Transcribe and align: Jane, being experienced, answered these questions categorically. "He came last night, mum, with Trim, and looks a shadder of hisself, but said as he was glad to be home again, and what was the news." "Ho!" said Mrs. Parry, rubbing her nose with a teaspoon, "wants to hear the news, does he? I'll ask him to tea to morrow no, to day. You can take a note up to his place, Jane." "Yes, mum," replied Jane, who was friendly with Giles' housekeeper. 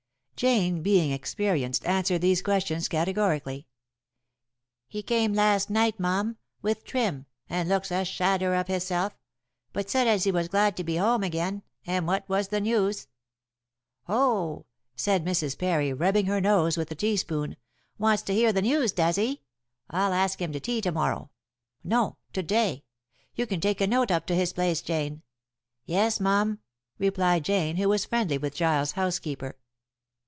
Jane, 0.35 0.81
being 0.81 1.11
experienced, 1.11 1.85
answered 1.85 2.21
these 2.21 2.41
questions 2.41 2.87
categorically. 2.87 3.67
"He 4.87 5.03
came 5.03 5.33
last 5.33 5.69
night, 5.69 5.99
mum, 5.99 6.37
with 6.63 6.83
Trim, 6.83 7.27
and 7.47 7.69
looks 7.69 7.91
a 7.91 8.03
shadder 8.03 8.55
of 8.55 8.65
hisself, 8.67 9.15
but 9.71 9.87
said 9.87 10.07
as 10.07 10.23
he 10.23 10.31
was 10.31 10.47
glad 10.47 10.75
to 10.77 10.83
be 10.83 10.97
home 10.97 11.21
again, 11.21 11.61
and 11.85 12.07
what 12.07 12.27
was 12.27 12.47
the 12.47 12.59
news." 12.59 13.07
"Ho!" 14.07 14.65
said 14.95 15.23
Mrs. 15.23 15.55
Parry, 15.59 15.93
rubbing 15.93 16.25
her 16.25 16.41
nose 16.41 16.75
with 16.75 16.89
a 16.91 16.95
teaspoon, 16.95 17.55
"wants 17.99 18.23
to 18.23 18.33
hear 18.33 18.51
the 18.51 18.63
news, 18.63 18.91
does 18.93 19.17
he? 19.17 19.43
I'll 19.91 20.11
ask 20.11 20.41
him 20.41 20.51
to 20.53 20.59
tea 20.59 20.81
to 20.81 20.91
morrow 20.91 21.29
no, 21.83 22.17
to 22.33 22.41
day. 22.41 22.83
You 23.35 23.45
can 23.45 23.61
take 23.61 23.79
a 23.79 23.85
note 23.85 24.09
up 24.09 24.25
to 24.25 24.33
his 24.35 24.53
place, 24.53 24.81
Jane." 24.81 25.21
"Yes, 25.85 26.19
mum," 26.19 26.57
replied 26.97 27.45
Jane, 27.45 27.75
who 27.75 27.87
was 27.89 28.05
friendly 28.05 28.39
with 28.39 28.55
Giles' 28.55 28.93
housekeeper. 28.93 29.59